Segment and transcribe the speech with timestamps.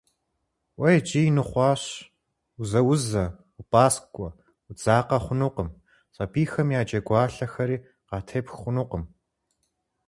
[0.79, 1.83] Уэ иджы ин ухъуащ,
[2.61, 3.25] узаузэ,
[3.59, 4.29] упӏаскӏуэ,
[4.69, 5.69] удзакъэ хъунукъым,
[6.15, 7.77] сабийхэм я джэгуалъэхэри
[8.07, 9.03] къатепх хъунукъым.